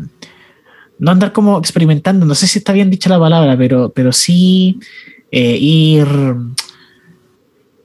no 0.99 1.11
andar 1.13 1.33
como 1.33 1.59
experimentando, 1.59 2.27
no 2.27 2.35
sé 2.35 2.47
si 2.49 2.59
está 2.59 2.73
bien 2.73 2.91
dicha 2.91 3.09
la 3.09 3.19
palabra, 3.19 3.57
pero, 3.57 3.93
pero 3.95 4.13
sí 4.13 4.79
eh, 5.31 5.57
ir 5.61 6.07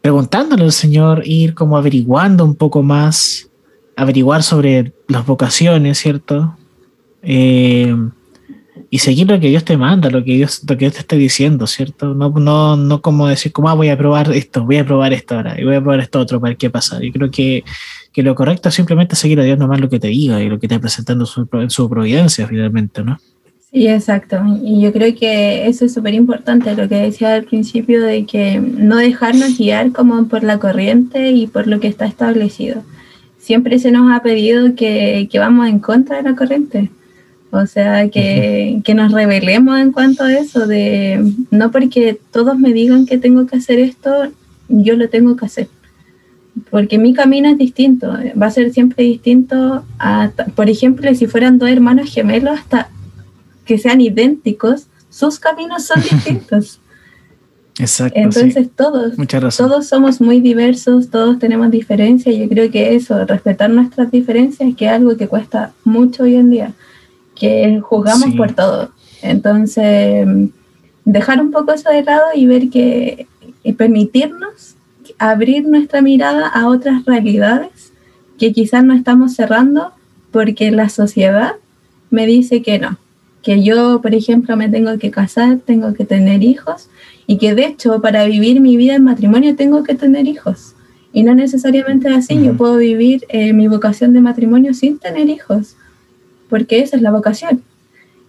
preguntándole 0.01 0.63
al 0.63 0.71
Señor, 0.71 1.23
ir 1.25 1.53
como 1.53 1.77
averiguando 1.77 2.43
un 2.43 2.55
poco 2.55 2.83
más, 2.83 3.49
averiguar 3.95 4.43
sobre 4.43 4.93
las 5.07 5.25
vocaciones, 5.25 5.97
¿cierto? 5.97 6.57
Eh, 7.21 7.95
y 8.89 8.99
seguir 8.99 9.29
lo 9.29 9.39
que 9.39 9.47
Dios 9.47 9.63
te 9.63 9.77
manda, 9.77 10.09
lo 10.09 10.23
que 10.23 10.33
Dios, 10.33 10.61
lo 10.67 10.75
que 10.75 10.85
Dios 10.85 10.93
te 10.93 10.99
está 10.99 11.15
diciendo, 11.15 11.67
¿cierto? 11.67 12.13
No, 12.13 12.29
no, 12.31 12.75
no 12.75 13.01
como 13.01 13.27
decir, 13.27 13.51
como 13.51 13.69
ah, 13.69 13.73
voy 13.73 13.89
a 13.89 13.97
probar 13.97 14.31
esto, 14.33 14.65
voy 14.65 14.77
a 14.77 14.85
probar 14.85 15.13
esto 15.13 15.35
ahora, 15.35 15.59
y 15.59 15.63
voy 15.63 15.75
a 15.75 15.81
probar 15.81 16.01
esto 16.01 16.19
otro 16.19 16.41
para 16.41 16.55
qué 16.55 16.69
pasa. 16.69 16.99
Yo 17.01 17.11
creo 17.11 17.31
que, 17.31 17.63
que 18.11 18.23
lo 18.23 18.35
correcto 18.35 18.69
es 18.69 18.75
simplemente 18.75 19.15
seguir 19.15 19.39
a 19.39 19.43
Dios 19.43 19.57
nomás 19.57 19.79
lo 19.79 19.89
que 19.89 19.99
te 19.99 20.09
diga 20.09 20.41
y 20.43 20.49
lo 20.49 20.59
que 20.59 20.67
te 20.67 20.75
está 20.75 20.81
presentando 20.81 21.25
en 21.53 21.69
su 21.69 21.89
providencia, 21.89 22.45
finalmente, 22.45 23.03
¿no? 23.03 23.17
Sí, 23.73 23.87
exacto. 23.87 24.39
Y 24.61 24.81
yo 24.81 24.93
creo 24.93 25.15
que 25.15 25.65
eso 25.67 25.85
es 25.85 25.93
súper 25.93 26.13
importante, 26.13 26.75
lo 26.75 26.87
que 26.87 26.95
decía 26.95 27.33
al 27.33 27.43
principio 27.43 28.03
de 28.03 28.23
que 28.25 28.59
no 28.59 28.97
dejarnos 28.97 29.57
guiar 29.57 29.91
como 29.91 30.27
por 30.27 30.43
la 30.43 30.59
corriente 30.59 31.31
y 31.31 31.47
por 31.47 31.65
lo 31.65 31.79
que 31.79 31.87
está 31.87 32.05
establecido. 32.05 32.83
Siempre 33.39 33.79
se 33.79 33.91
nos 33.91 34.11
ha 34.11 34.21
pedido 34.21 34.75
que, 34.75 35.27
que 35.31 35.39
vamos 35.39 35.67
en 35.67 35.79
contra 35.79 36.17
de 36.17 36.23
la 36.23 36.35
corriente. 36.35 36.91
O 37.49 37.65
sea, 37.65 38.09
que, 38.09 38.79
que, 38.83 38.93
nos 38.93 39.11
rebelemos 39.11 39.79
en 39.79 39.91
cuanto 39.91 40.23
a 40.23 40.33
eso, 40.33 40.67
de 40.67 41.33
no 41.49 41.71
porque 41.71 42.19
todos 42.31 42.57
me 42.59 42.73
digan 42.73 43.07
que 43.07 43.17
tengo 43.17 43.47
que 43.47 43.57
hacer 43.57 43.79
esto, 43.79 44.31
yo 44.69 44.95
lo 44.95 45.09
tengo 45.09 45.35
que 45.35 45.45
hacer. 45.45 45.67
Porque 46.69 46.99
mi 46.99 47.13
camino 47.13 47.49
es 47.49 47.57
distinto, 47.57 48.15
va 48.39 48.47
a 48.47 48.51
ser 48.51 48.71
siempre 48.71 49.03
distinto 49.03 49.83
a, 49.97 50.31
por 50.55 50.69
ejemplo, 50.69 51.13
si 51.15 51.25
fueran 51.25 51.57
dos 51.57 51.69
hermanos 51.69 52.11
gemelos, 52.11 52.59
hasta 52.59 52.89
que 53.65 53.77
sean 53.77 54.01
idénticos, 54.01 54.87
sus 55.09 55.39
caminos 55.39 55.85
son 55.85 56.01
distintos. 56.11 56.79
Exacto. 57.79 58.19
Entonces 58.19 58.69
todos, 58.75 59.15
todos 59.57 59.87
somos 59.87 60.21
muy 60.21 60.39
diversos, 60.41 61.09
todos 61.09 61.39
tenemos 61.39 61.71
diferencias. 61.71 62.35
Yo 62.35 62.47
creo 62.47 62.69
que 62.69 62.95
eso, 62.95 63.25
respetar 63.25 63.69
nuestras 63.69 64.11
diferencias, 64.11 64.75
que 64.75 64.85
es 64.85 64.91
algo 64.91 65.17
que 65.17 65.27
cuesta 65.27 65.73
mucho 65.83 66.23
hoy 66.23 66.35
en 66.35 66.51
día, 66.51 66.73
que 67.35 67.79
juzgamos 67.81 68.35
por 68.35 68.53
todo. 68.53 68.91
Entonces, 69.23 70.27
dejar 71.03 71.41
un 71.41 71.51
poco 71.51 71.71
eso 71.71 71.89
de 71.89 72.03
lado 72.03 72.25
y 72.35 72.45
ver 72.45 72.69
que 72.69 73.27
y 73.63 73.73
permitirnos 73.73 74.75
abrir 75.17 75.65
nuestra 75.65 76.01
mirada 76.01 76.47
a 76.47 76.67
otras 76.67 77.05
realidades 77.05 77.93
que 78.37 78.51
quizás 78.51 78.83
no 78.83 78.93
estamos 78.93 79.33
cerrando 79.33 79.93
porque 80.31 80.71
la 80.71 80.89
sociedad 80.89 81.53
me 82.09 82.25
dice 82.25 82.61
que 82.61 82.79
no, 82.79 82.97
que 83.43 83.61
yo, 83.61 84.01
por 84.01 84.15
ejemplo, 84.15 84.55
me 84.55 84.69
tengo 84.69 84.97
que 84.97 85.11
casar, 85.11 85.59
tengo 85.65 85.93
que 85.93 86.05
tener 86.05 86.43
hijos 86.43 86.89
y 87.27 87.37
que 87.37 87.53
de 87.53 87.65
hecho 87.65 88.01
para 88.01 88.25
vivir 88.25 88.61
mi 88.61 88.77
vida 88.77 88.95
en 88.95 89.03
matrimonio 89.03 89.55
tengo 89.55 89.83
que 89.83 89.95
tener 89.95 90.25
hijos. 90.25 90.73
Y 91.11 91.23
no 91.23 91.35
necesariamente 91.35 92.09
así, 92.09 92.41
yo 92.43 92.57
puedo 92.57 92.77
vivir 92.77 93.25
eh, 93.29 93.53
mi 93.53 93.67
vocación 93.67 94.13
de 94.13 94.21
matrimonio 94.21 94.73
sin 94.73 94.97
tener 94.97 95.29
hijos, 95.29 95.75
porque 96.49 96.79
esa 96.79 96.95
es 96.95 97.03
la 97.03 97.11
vocación. 97.11 97.61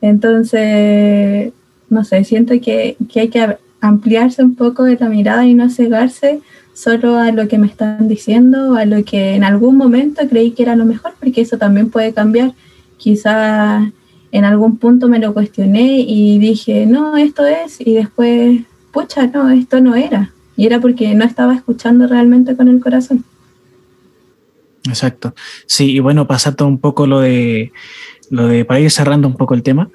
Entonces, 0.03 1.53
no 1.89 2.05
sé, 2.05 2.25
siento 2.25 2.53
que, 2.61 2.97
que 3.11 3.21
hay 3.21 3.29
que 3.29 3.57
ampliarse 3.81 4.43
un 4.43 4.55
poco 4.55 4.83
de 4.83 4.99
la 4.99 5.09
mirada 5.09 5.47
y 5.47 5.55
no 5.55 5.71
cegarse 5.71 6.41
solo 6.75 7.17
a 7.17 7.31
lo 7.31 7.49
que 7.49 7.57
me 7.57 7.69
están 7.69 8.09
diciendo, 8.09 8.75
a 8.75 8.85
lo 8.85 9.03
que 9.05 9.35
en 9.35 9.45
algún 9.45 9.77
momento 9.77 10.29
creí 10.29 10.51
que 10.51 10.65
era 10.65 10.77
lo 10.77 10.85
mejor, 10.85 11.15
porque 11.21 11.41
eso 11.41 11.57
también 11.57 11.89
puede 11.89 12.13
cambiar. 12.13 12.53
Quizás 12.99 13.85
en 14.35 14.45
algún 14.45 14.79
punto 14.79 15.09
me 15.09 15.21
lo 15.21 15.33
cuestioné 15.33 16.01
y 16.01 16.41
dije, 16.41 16.87
no, 16.87 17.17
esto 17.17 17.47
es, 17.47 17.81
y 17.81 17.95
después, 17.95 18.63
pucha, 18.93 19.29
no, 19.29 19.49
esto 19.49 19.81
no 19.81 19.95
era. 19.95 20.33
Y 20.57 20.67
era 20.67 20.81
porque 20.81 21.15
no 21.15 21.25
estaba 21.25 21.55
escuchando 21.55 22.09
realmente 22.09 22.57
con 22.57 22.67
el 22.67 22.81
corazón. 22.81 23.25
Exacto. 24.89 25.37
Sí, 25.67 25.93
y 25.93 26.01
bueno, 26.01 26.27
pasando 26.27 26.67
un 26.67 26.79
poco 26.81 27.07
lo 27.07 27.21
de, 27.21 27.71
lo 28.29 28.49
de, 28.49 28.65
para 28.65 28.81
ir 28.81 28.91
cerrando 28.91 29.29
un 29.29 29.37
poco 29.37 29.55
el 29.55 29.63
tema, 29.63 29.89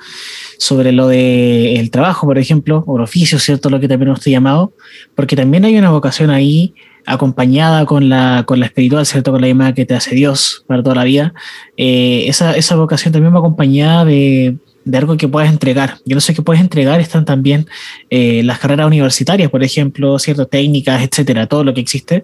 sobre 0.57 0.93
lo 0.93 1.09
de 1.09 1.75
el 1.75 1.91
trabajo, 1.91 2.25
por 2.25 2.37
ejemplo, 2.37 2.85
o 2.87 2.95
el 2.95 3.03
oficio, 3.03 3.39
¿cierto? 3.39 3.69
Lo 3.69 3.81
que 3.81 3.89
también 3.89 4.09
estoy 4.13 4.31
llamado, 4.31 4.71
porque 5.15 5.35
también 5.35 5.65
hay 5.65 5.77
una 5.77 5.91
vocación 5.91 6.29
ahí 6.29 6.73
acompañada 7.09 7.85
con 7.85 8.07
la, 8.07 8.43
con 8.45 8.59
la 8.59 8.67
espiritual, 8.67 9.05
¿cierto? 9.05 9.31
Con 9.31 9.41
la 9.41 9.47
llamada 9.47 9.73
que 9.73 9.85
te 9.85 9.95
hace 9.95 10.15
Dios 10.15 10.63
para 10.67 10.83
toda 10.83 10.95
la 10.95 11.03
vida. 11.03 11.33
Eh, 11.75 12.25
esa, 12.27 12.55
esa, 12.55 12.75
vocación 12.75 13.11
también 13.11 13.33
va 13.33 13.39
acompañada 13.39 14.05
de, 14.05 14.57
de, 14.85 14.97
algo 14.97 15.17
que 15.17 15.27
puedes 15.27 15.49
entregar. 15.49 15.97
Yo 16.05 16.15
no 16.15 16.21
sé 16.21 16.35
qué 16.35 16.43
puedes 16.43 16.61
entregar, 16.61 17.01
están 17.01 17.25
también 17.25 17.67
eh, 18.11 18.43
las 18.43 18.59
carreras 18.59 18.85
universitarias, 18.85 19.49
por 19.49 19.63
ejemplo, 19.63 20.19
ciertas 20.19 20.49
técnicas, 20.49 21.01
etcétera, 21.01 21.47
todo 21.47 21.63
lo 21.63 21.73
que 21.73 21.81
existe. 21.81 22.23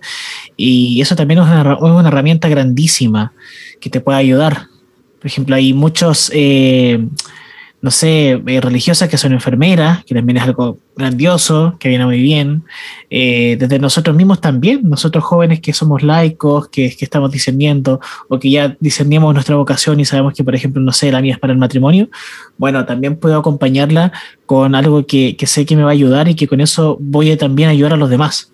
Y 0.56 1.02
eso 1.02 1.16
también 1.16 1.40
es 1.40 1.48
una, 1.48 1.78
una 1.80 2.08
herramienta 2.08 2.48
grandísima 2.48 3.34
que 3.80 3.90
te 3.90 4.02
puede 4.02 4.20
ayudar. 4.20 4.68
Por 5.20 5.28
ejemplo, 5.28 5.56
hay 5.56 5.74
muchos... 5.74 6.32
Eh, 6.34 7.04
no 7.86 7.92
sé, 7.92 8.42
eh, 8.48 8.62
religiosas 8.62 9.08
que 9.08 9.16
son 9.16 9.32
enfermeras, 9.32 10.04
que 10.06 10.16
también 10.16 10.38
es 10.38 10.44
algo 10.44 10.80
grandioso, 10.96 11.78
que 11.80 11.88
viene 11.88 12.04
muy 12.04 12.20
bien. 12.20 12.64
Eh, 13.12 13.58
desde 13.60 13.78
nosotros 13.78 14.16
mismos 14.16 14.42
también, 14.42 14.90
nosotros 14.90 15.24
jóvenes 15.24 15.60
que 15.60 15.72
somos 15.72 16.02
laicos, 16.02 16.68
que, 16.70 16.96
que, 16.98 17.06
estamos 17.06 17.32
discerniendo 17.32 18.00
o 18.28 18.40
que 18.40 18.50
ya 18.50 18.76
discernimos 18.80 19.32
nuestra 19.36 19.56
vocación 19.56 20.00
y 20.00 20.06
sabemos 20.06 20.34
que, 20.34 20.44
por 20.44 20.56
ejemplo, 20.56 20.82
no 20.82 20.92
sé, 20.94 21.12
la 21.12 21.22
mía 21.22 21.34
es 21.36 21.40
para 21.40 21.54
el 21.54 21.60
matrimonio, 21.60 22.10
bueno, 22.58 22.84
también 22.88 23.18
puedo 23.18 23.38
acompañarla 23.38 24.12
con 24.48 24.74
algo 24.74 25.06
que, 25.06 25.38
que 25.38 25.46
sé 25.46 25.68
que 25.68 25.76
me 25.76 25.84
va 25.84 25.90
a 25.90 25.94
ayudar 25.94 26.28
y 26.28 26.34
que 26.34 26.48
con 26.48 26.62
eso 26.62 26.98
voy 27.00 27.30
a 27.30 27.38
también 27.38 27.70
ayudar 27.70 27.94
a 27.94 27.98
los 27.98 28.10
demás. 28.10 28.52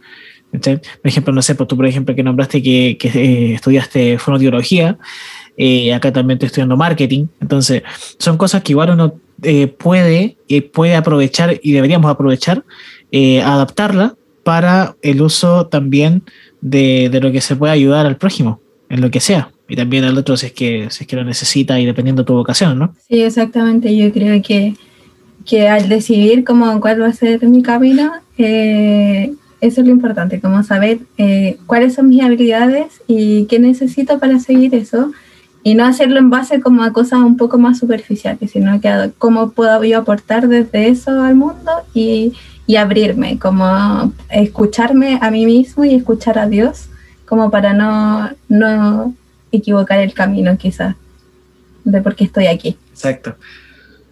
Por 0.52 0.82
ejemplo, 1.06 1.32
no 1.32 1.42
sé, 1.42 1.56
pues 1.56 1.70
tú, 1.70 1.78
por 1.78 1.86
ejemplo, 1.86 2.14
que 2.14 2.24
nombraste 2.24 2.62
que, 2.62 2.98
que 3.00 3.08
eh, 3.08 3.54
estudiaste 3.54 4.18
fonoteología, 4.18 4.98
eh, 5.58 5.94
acá 5.94 6.12
también 6.12 6.36
estoy 6.36 6.48
estudiando 6.48 6.78
marketing. 6.78 7.28
Entonces, 7.40 7.84
son 8.18 8.38
cosas 8.38 8.64
que 8.64 8.74
igual 8.74 8.92
uno 8.92 9.16
eh, 9.44 9.68
puede, 9.68 10.38
eh, 10.48 10.62
puede 10.62 10.96
aprovechar 10.96 11.60
y 11.62 11.74
deberíamos 11.74 12.10
aprovechar, 12.10 12.64
adaptarla 13.44 14.16
para 14.44 14.96
el 15.02 15.22
uso 15.22 15.68
también 15.68 16.24
de, 16.62 17.10
de, 17.12 17.20
lo 17.20 17.32
que 17.32 17.42
se 17.42 17.56
puede 17.56 17.74
ayudar 17.74 18.06
al 18.06 18.16
prójimo, 18.16 18.62
en 18.90 19.02
lo 19.02 19.12
que 19.12 19.20
sea. 19.20 19.52
Y 19.68 19.76
también 19.76 20.04
al 20.06 20.18
otro 20.18 20.38
si 20.38 20.48
es 20.48 20.54
que, 20.54 20.86
es 20.86 21.06
que 21.06 21.16
lo 21.16 21.24
necesita 21.24 21.80
y 21.80 21.86
dependiendo 21.86 22.24
de 22.24 22.28
tu 22.28 22.34
vocación, 22.34 22.80
¿no? 22.80 22.96
Sí, 23.10 23.22
exactamente. 23.22 23.96
Yo 23.96 24.12
creo 24.12 24.42
que, 24.42 24.76
que 25.46 25.68
al 25.68 25.90
decidir 25.90 26.44
cómo, 26.46 26.80
cuál 26.80 27.02
va 27.02 27.08
a 27.08 27.14
ser 27.14 27.46
mi 27.48 27.62
camino, 27.62 28.14
eso 28.38 29.36
es 29.60 29.78
lo 29.78 29.92
importante, 29.92 30.40
como 30.40 30.64
saber 30.64 31.00
cuáles 31.66 31.94
son 31.96 32.08
mis 32.10 32.24
habilidades 32.24 33.02
y 33.08 33.46
qué 33.46 33.60
necesito 33.60 34.20
para 34.20 34.40
seguir 34.40 34.74
eso 34.74 35.12
y 35.64 35.76
no 35.76 35.86
hacerlo 35.86 36.20
en 36.20 36.30
base 36.30 36.60
como 36.60 36.84
a 36.84 36.92
cosas 36.92 37.20
un 37.20 37.38
poco 37.38 37.58
más 37.58 37.80
superficiales, 37.80 38.52
sino 38.52 38.80
que 38.82 39.12
cómo 39.18 39.52
puedo 39.52 39.84
yo 39.84 40.00
aportar 40.00 40.48
desde 40.48 40.88
eso 40.88 41.22
al 41.22 41.36
mundo 41.36 41.72
y, 41.94 42.34
y, 42.66 42.78
abrirme, 42.78 43.38
como 43.38 44.12
escucharme 44.30 45.20
a 45.22 45.30
mí 45.30 45.46
mismo 45.46 45.86
y 45.86 45.96
escuchar 45.96 46.40
a 46.40 46.48
Dios, 46.48 46.88
como 47.26 47.52
para 47.52 47.74
no, 47.74 48.32
no 48.50 49.14
equivocar 49.52 50.00
el 50.00 50.14
camino 50.14 50.58
quizás 50.58 50.96
de 51.84 52.02
por 52.02 52.16
qué 52.16 52.24
estoy 52.24 52.48
aquí. 52.48 52.78
Exacto. 52.92 53.36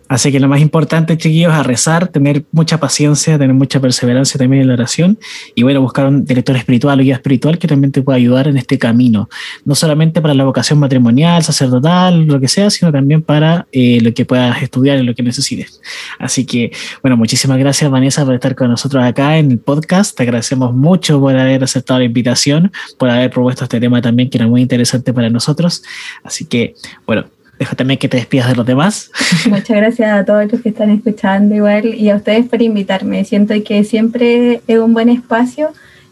Así 0.10 0.32
que 0.32 0.40
lo 0.40 0.48
más 0.48 0.60
importante, 0.60 1.18
chiquillos, 1.18 1.54
a 1.54 1.62
rezar, 1.62 2.08
tener 2.08 2.44
mucha 2.52 2.80
paciencia, 2.80 3.38
tener 3.38 3.54
mucha 3.54 3.80
perseverancia 3.80 4.40
también 4.40 4.64
en 4.64 4.68
la 4.68 4.74
oración 4.74 5.20
y 5.54 5.62
bueno, 5.62 5.82
buscar 5.82 6.08
un 6.08 6.26
director 6.26 6.56
espiritual 6.56 7.00
o 7.00 7.04
guía 7.04 7.14
espiritual 7.14 7.60
que 7.60 7.68
también 7.68 7.92
te 7.92 8.02
pueda 8.02 8.18
ayudar 8.18 8.48
en 8.48 8.58
este 8.58 8.80
camino, 8.80 9.30
no 9.66 9.76
solamente 9.76 10.20
para 10.20 10.34
la 10.34 10.44
vocación 10.46 10.80
matrimonial, 10.80 11.44
sacerdotal, 11.44 12.26
lo 12.26 12.40
que 12.40 12.48
sea, 12.48 12.72
sino 12.72 12.92
también 12.92 13.22
para 13.22 13.68
eh, 13.72 14.00
lo 14.02 14.12
que 14.14 14.26
puedas 14.26 14.62
estudiar 14.64 14.98
y 14.98 15.04
lo 15.04 15.14
que 15.14 15.22
necesites. 15.22 15.80
Así 16.18 16.44
que, 16.44 16.72
bueno, 17.04 17.16
muchísimas 17.16 17.60
gracias, 17.60 17.90
Vanessa, 17.92 18.26
por 18.26 18.34
estar 18.34 18.56
con 18.56 18.70
nosotros 18.70 19.04
acá 19.04 19.38
en 19.38 19.52
el 19.52 19.60
podcast. 19.60 20.18
Te 20.18 20.24
agradecemos 20.24 20.74
mucho 20.74 21.20
por 21.20 21.38
haber 21.38 21.64
aceptado 21.64 22.00
la 22.00 22.06
invitación, 22.06 22.72
por 22.98 23.12
haber 23.12 23.30
propuesto 23.30 23.64
este 23.66 23.80
tema 23.80 24.02
también 24.02 24.30
que 24.32 24.40
era 24.40 24.48
muy 24.48 24.62
interesante 24.62 25.14
para 25.14 25.30
nosotros. 25.30 25.84
Así 26.24 26.46
que, 26.46 26.74
bueno, 27.06 27.26
Dejo 27.60 27.76
también 27.76 28.00
que 28.00 28.08
te 28.08 28.18
despidas 28.18 28.48
de 28.48 28.56
los 28.56 28.66
demás. 28.66 29.12
Muchas 29.50 29.78
gracias 29.78 30.12
a 30.12 30.24
todos 30.24 30.50
los 30.50 30.62
que 30.62 30.70
están 30.70 30.90
escuchando 30.90 31.54
igual 31.54 31.94
y 31.94 32.10
a 32.10 32.16
ustedes 32.16 32.48
por 32.48 32.62
invitarme. 32.62 33.26
Siento 33.26 33.54
que 33.66 33.84
siempre 33.84 34.62
es 34.66 34.80
un 34.80 34.94
buen 34.94 35.10
espacio 35.10 35.72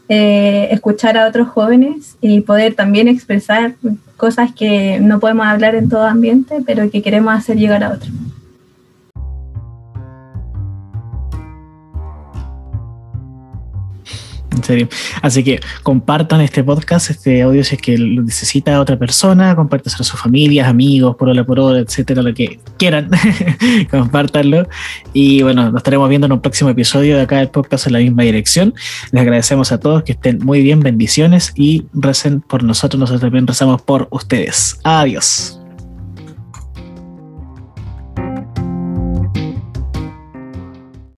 eh, 0.10 0.70
escuchar 0.72 1.18
a 1.18 1.28
otros 1.28 1.48
jóvenes 1.50 2.18
y 2.22 2.42
poder 2.42 2.76
también 2.76 3.08
expresar 3.08 3.76
cosas 4.16 4.54
que 4.54 5.00
no 5.00 5.20
podemos 5.20 5.46
hablar 5.46 5.76
en 5.76 5.90
todo 5.90 6.06
ambiente, 6.06 6.58
pero 6.66 6.90
que 6.90 7.02
queremos 7.02 7.34
hacer 7.34 7.58
llegar 7.58 7.84
a 7.84 7.90
otros. 7.90 8.12
En 14.58 14.64
serio. 14.64 14.90
Así 15.22 15.44
que 15.44 15.60
compartan 15.84 16.42
este 16.42 16.64
podcast, 16.64 17.10
este 17.10 17.42
audio 17.42 17.64
si 17.64 17.76
es 17.76 17.82
que 17.82 17.98
lo 17.98 18.24
necesita 18.24 18.80
otra 18.80 18.98
persona, 18.98 19.56
compártaselo 19.56 20.02
a 20.02 20.06
sus 20.06 20.20
familias, 20.20 20.68
amigos, 20.68 21.16
por 21.16 21.30
hola, 21.30 21.44
por 21.44 21.60
hola, 21.60 21.80
etcétera, 21.80 22.22
lo 22.22 22.34
que 22.34 22.60
quieran, 22.78 23.10
compártanlo. 23.92 24.68
Y 25.14 25.42
bueno, 25.44 25.72
nos 25.72 25.78
estaremos 25.78 26.10
viendo 26.10 26.28
en 26.28 26.34
un 26.34 26.42
próximo 26.42 26.70
episodio 26.70 27.16
de 27.16 27.24
acá 27.24 27.38
del 27.38 27.50
podcast 27.50 27.88
en 27.88 27.94
la 27.94 28.00
misma 28.00 28.24
dirección. 28.24 28.74
Les 29.12 29.22
agradecemos 29.22 29.72
a 29.72 29.80
todos 29.80 30.04
que 30.04 30.14
estén 30.14 30.40
muy 30.44 30.62
bien, 30.62 30.82
bendiciones 30.82 31.54
y 31.56 31.86
recen 31.94 32.42
por 32.42 32.64
nosotros, 32.64 33.00
nosotros 33.00 33.22
también 33.22 33.48
rezamos 33.48 33.82
por 33.82 34.08
ustedes. 34.12 34.80
Adiós. 34.84 35.60